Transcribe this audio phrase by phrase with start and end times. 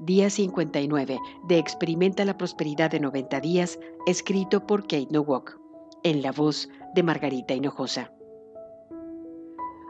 [0.00, 5.58] Día 59 de Experimenta la Prosperidad de 90 días, escrito por Kate Nowak,
[6.04, 8.12] en la voz de Margarita Hinojosa.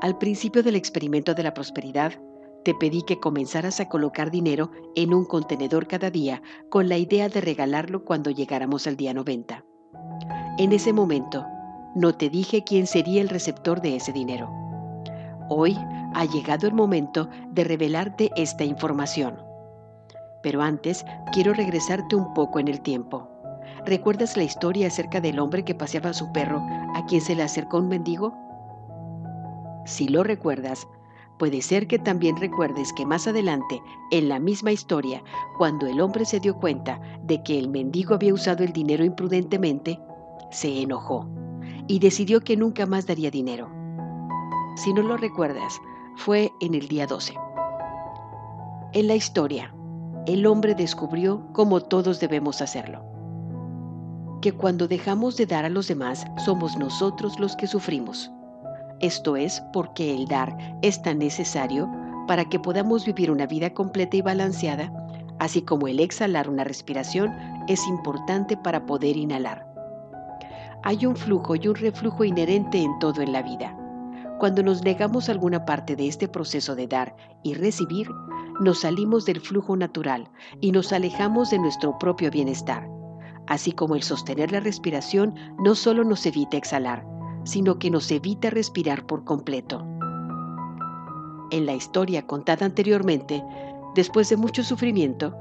[0.00, 2.20] Al principio del experimento de la prosperidad,
[2.64, 7.28] te pedí que comenzaras a colocar dinero en un contenedor cada día con la idea
[7.28, 9.64] de regalarlo cuando llegáramos al día 90.
[10.58, 11.46] En ese momento,
[11.94, 14.50] no te dije quién sería el receptor de ese dinero.
[15.48, 15.78] Hoy
[16.14, 19.51] ha llegado el momento de revelarte esta información.
[20.42, 23.28] Pero antes quiero regresarte un poco en el tiempo.
[23.84, 26.62] ¿Recuerdas la historia acerca del hombre que paseaba a su perro
[26.94, 28.32] a quien se le acercó un mendigo?
[29.86, 30.86] Si lo recuerdas,
[31.38, 33.82] puede ser que también recuerdes que más adelante,
[34.12, 35.24] en la misma historia,
[35.58, 39.98] cuando el hombre se dio cuenta de que el mendigo había usado el dinero imprudentemente,
[40.50, 41.26] se enojó
[41.88, 43.68] y decidió que nunca más daría dinero.
[44.76, 45.80] Si no lo recuerdas,
[46.16, 47.34] fue en el día 12.
[48.92, 49.74] En la historia,
[50.26, 53.04] el hombre descubrió cómo todos debemos hacerlo.
[54.40, 58.30] Que cuando dejamos de dar a los demás, somos nosotros los que sufrimos.
[59.00, 61.90] Esto es porque el dar es tan necesario
[62.28, 64.92] para que podamos vivir una vida completa y balanceada,
[65.40, 67.32] así como el exhalar una respiración
[67.66, 69.66] es importante para poder inhalar.
[70.84, 73.76] Hay un flujo y un reflujo inherente en todo en la vida.
[74.38, 78.08] Cuando nos negamos alguna parte de este proceso de dar y recibir,
[78.62, 80.28] nos salimos del flujo natural
[80.60, 82.88] y nos alejamos de nuestro propio bienestar.
[83.46, 87.04] Así como el sostener la respiración no solo nos evita exhalar,
[87.44, 89.84] sino que nos evita respirar por completo.
[91.50, 93.42] En la historia contada anteriormente,
[93.94, 95.34] después de mucho sufrimiento,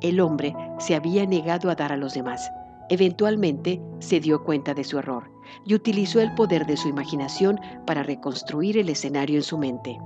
[0.00, 2.50] el hombre se había negado a dar a los demás.
[2.90, 5.30] Eventualmente se dio cuenta de su error
[5.64, 9.98] y utilizó el poder de su imaginación para reconstruir el escenario en su mente.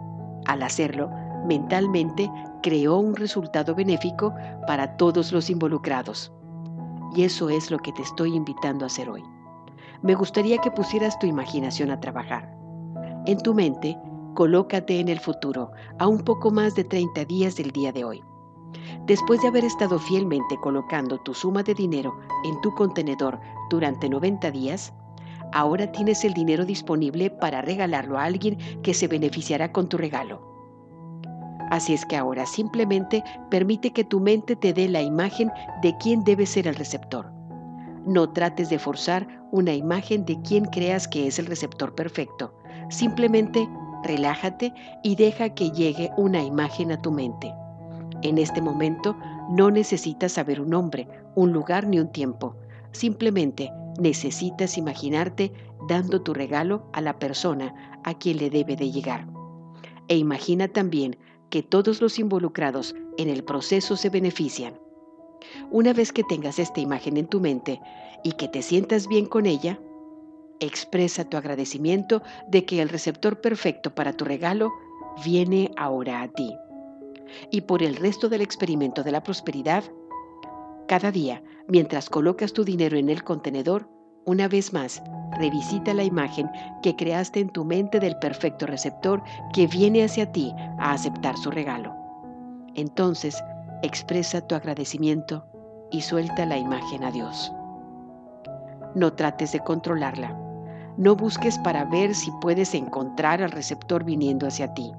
[0.47, 1.10] Al hacerlo,
[1.47, 2.31] mentalmente
[2.62, 4.34] creó un resultado benéfico
[4.66, 6.32] para todos los involucrados.
[7.15, 9.22] Y eso es lo que te estoy invitando a hacer hoy.
[10.03, 12.54] Me gustaría que pusieras tu imaginación a trabajar.
[13.27, 13.98] En tu mente,
[14.34, 18.22] colócate en el futuro, a un poco más de 30 días del día de hoy.
[19.06, 23.41] Después de haber estado fielmente colocando tu suma de dinero en tu contenedor
[23.71, 24.93] durante 90 días,
[25.53, 30.57] ahora tienes el dinero disponible para regalarlo a alguien que se beneficiará con tu regalo.
[31.70, 35.50] Así es que ahora simplemente permite que tu mente te dé la imagen
[35.82, 37.30] de quién debe ser el receptor.
[38.06, 42.54] No trates de forzar una imagen de quién creas que es el receptor perfecto.
[42.88, 43.68] Simplemente
[44.02, 47.52] relájate y deja que llegue una imagen a tu mente.
[48.22, 49.16] En este momento
[49.50, 52.56] no necesitas saber un nombre, un lugar ni un tiempo.
[52.92, 55.52] Simplemente necesitas imaginarte
[55.88, 59.26] dando tu regalo a la persona a quien le debe de llegar.
[60.08, 61.16] E imagina también
[61.50, 64.75] que todos los involucrados en el proceso se benefician.
[65.70, 67.81] Una vez que tengas esta imagen en tu mente
[68.25, 69.78] y que te sientas bien con ella,
[70.60, 74.72] expresa tu agradecimiento de que el receptor perfecto para tu regalo
[75.25, 76.54] viene ahora a ti.
[77.50, 79.84] Y por el resto del experimento de la prosperidad,
[80.86, 83.88] cada día, mientras colocas tu dinero en el contenedor,
[84.24, 85.02] una vez más,
[85.38, 86.50] revisita la imagen
[86.82, 91.50] que creaste en tu mente del perfecto receptor que viene hacia ti a aceptar su
[91.50, 91.94] regalo.
[92.74, 93.42] Entonces,
[93.82, 95.46] expresa tu agradecimiento
[95.90, 97.52] y suelta la imagen a Dios.
[98.94, 100.36] No trates de controlarla.
[100.96, 104.92] No busques para ver si puedes encontrar al receptor viniendo hacia ti.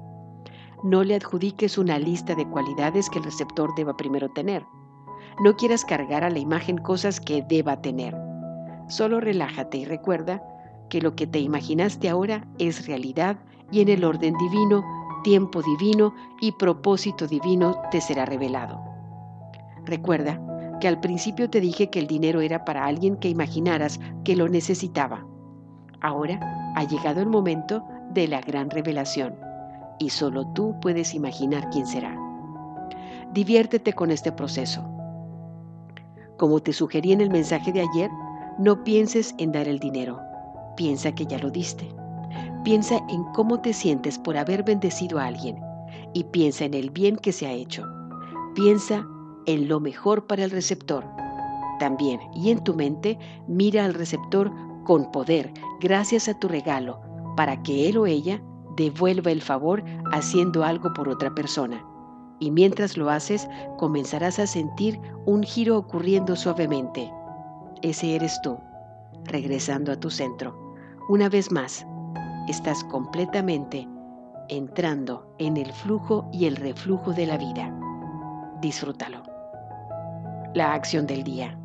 [0.82, 4.64] No le adjudiques una lista de cualidades que el receptor deba primero tener.
[5.44, 8.29] No quieras cargar a la imagen cosas que deba tener
[8.90, 10.42] Solo relájate y recuerda
[10.88, 13.36] que lo que te imaginaste ahora es realidad
[13.70, 14.84] y en el orden divino,
[15.22, 18.80] tiempo divino y propósito divino te será revelado.
[19.84, 20.40] Recuerda
[20.80, 24.48] que al principio te dije que el dinero era para alguien que imaginaras que lo
[24.48, 25.24] necesitaba.
[26.00, 26.40] Ahora
[26.74, 29.36] ha llegado el momento de la gran revelación
[30.00, 32.18] y solo tú puedes imaginar quién será.
[33.32, 34.82] Diviértete con este proceso.
[36.36, 38.10] Como te sugerí en el mensaje de ayer,
[38.58, 40.20] no pienses en dar el dinero,
[40.76, 41.88] piensa que ya lo diste.
[42.64, 45.58] Piensa en cómo te sientes por haber bendecido a alguien
[46.12, 47.84] y piensa en el bien que se ha hecho.
[48.54, 49.06] Piensa
[49.46, 51.04] en lo mejor para el receptor.
[51.78, 53.18] También, y en tu mente,
[53.48, 54.52] mira al receptor
[54.84, 57.00] con poder gracias a tu regalo
[57.36, 58.42] para que él o ella
[58.76, 59.82] devuelva el favor
[60.12, 61.84] haciendo algo por otra persona.
[62.38, 63.48] Y mientras lo haces,
[63.78, 67.10] comenzarás a sentir un giro ocurriendo suavemente.
[67.82, 68.58] Ese eres tú,
[69.24, 70.54] regresando a tu centro.
[71.08, 71.86] Una vez más,
[72.46, 73.88] estás completamente
[74.50, 77.74] entrando en el flujo y el reflujo de la vida.
[78.60, 79.22] Disfrútalo.
[80.54, 81.56] La acción del día.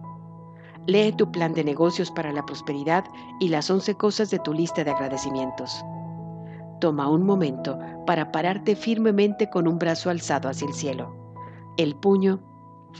[0.85, 3.03] Lee tu plan de negocios para la prosperidad
[3.41, 5.83] y las 11 cosas de tu lista de agradecimientos.
[6.79, 11.13] Toma un momento para pararte firmemente con un brazo alzado hacia el cielo,
[11.77, 12.39] el puño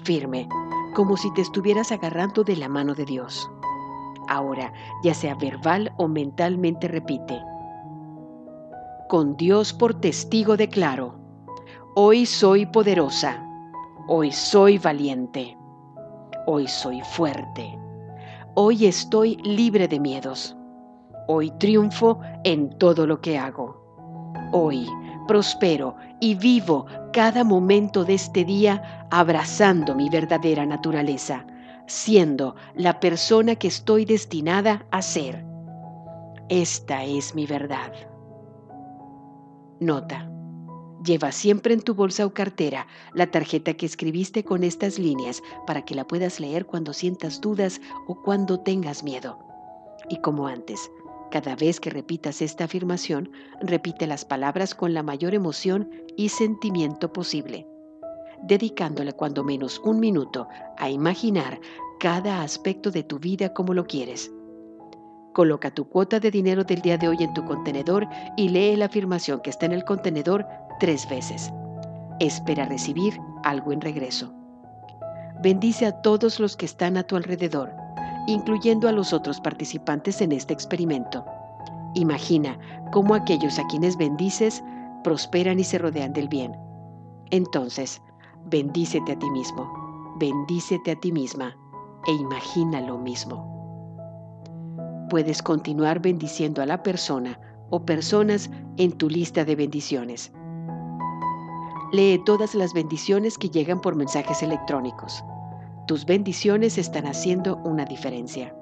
[0.04, 0.50] firme,
[0.96, 3.50] como si te estuvieras agarrando de la mano de Dios.
[4.28, 7.40] Ahora, ya sea verbal o mentalmente repite,
[9.08, 11.20] con Dios por testigo declaro,
[11.96, 13.46] hoy soy poderosa,
[14.08, 15.56] hoy soy valiente,
[16.48, 17.78] hoy soy fuerte,
[18.56, 20.58] hoy estoy libre de miedos.
[21.28, 23.82] Hoy triunfo en todo lo que hago.
[24.52, 24.88] Hoy
[25.28, 31.46] prospero y vivo cada momento de este día abrazando mi verdadera naturaleza,
[31.88, 35.46] siendo la persona que estoy destinada a ser.
[36.50, 37.92] Esta es mi verdad.
[39.80, 40.30] Nota.
[41.04, 45.84] Lleva siempre en tu bolsa o cartera la tarjeta que escribiste con estas líneas para
[45.84, 49.38] que la puedas leer cuando sientas dudas o cuando tengas miedo.
[50.10, 50.90] Y como antes,
[51.32, 53.32] cada vez que repitas esta afirmación,
[53.62, 57.68] repite las palabras con la mayor emoción y sentimiento posible,
[58.44, 61.60] dedicándole cuando menos un minuto a imaginar
[62.00, 64.32] cada aspecto de tu vida como lo quieres.
[65.34, 68.08] Coloca tu cuota de dinero del día de hoy en tu contenedor
[68.38, 70.46] y lee la afirmación que está en el contenedor
[70.80, 71.52] tres veces.
[72.20, 74.34] Espera recibir algo en regreso.
[75.42, 77.85] Bendice a todos los que están a tu alrededor
[78.28, 81.26] incluyendo a los otros participantes en este experimento.
[81.94, 82.58] Imagina
[82.92, 84.64] cómo aquellos a quienes bendices
[85.04, 86.56] prosperan y se rodean del bien.
[87.32, 88.02] Entonces,
[88.46, 91.56] bendícete a ti mismo, bendícete a ti misma
[92.08, 93.56] e imagina lo mismo.
[95.10, 97.40] Puedes continuar bendiciendo a la persona
[97.70, 100.32] o personas en tu lista de bendiciones.
[101.92, 105.24] Lee todas las bendiciones que llegan por mensajes electrónicos.
[105.88, 108.56] Tus bendiciones están haciendo una diferencia.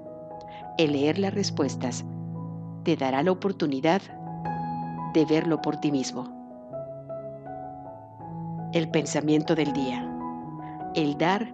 [0.78, 2.04] El leer las respuestas
[2.84, 4.02] te dará la oportunidad
[5.14, 6.28] de verlo por ti mismo.
[8.74, 10.06] El pensamiento del día.
[10.96, 11.48] El dar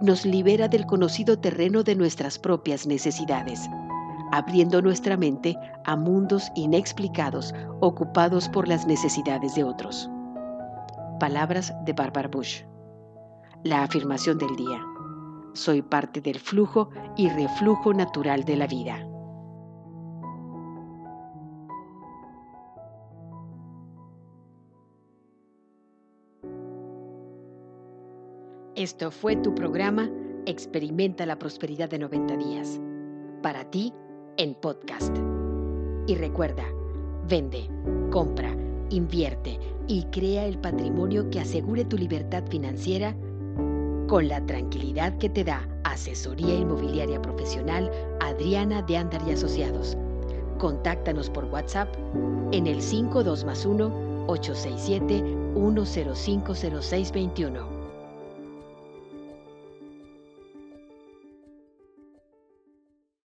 [0.00, 3.68] nos libera del conocido terreno de nuestras propias necesidades,
[4.30, 10.08] abriendo nuestra mente a mundos inexplicados ocupados por las necesidades de otros.
[11.18, 12.62] Palabras de Barbara Bush.
[13.64, 14.80] La afirmación del día.
[15.56, 19.08] Soy parte del flujo y reflujo natural de la vida.
[28.74, 30.10] Esto fue tu programa
[30.44, 32.78] Experimenta la Prosperidad de 90 días.
[33.42, 33.94] Para ti,
[34.36, 35.16] en podcast.
[36.06, 36.64] Y recuerda,
[37.26, 37.70] vende,
[38.10, 38.54] compra,
[38.90, 43.16] invierte y crea el patrimonio que asegure tu libertad financiera
[44.06, 47.90] con la tranquilidad que te da Asesoría Inmobiliaria Profesional
[48.20, 49.98] Adriana de Andar y Asociados.
[50.58, 51.88] Contáctanos por WhatsApp
[52.52, 55.22] en el 52 más 1 867
[55.54, 57.75] 1050621